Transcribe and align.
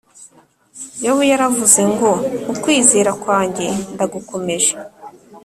yobu 1.03 1.23
yaravuze 1.31 1.81
ngo 1.91 2.11
ukwizera 2.53 3.11
kwanjye 3.21 3.65
ndagukomeje 3.93 4.73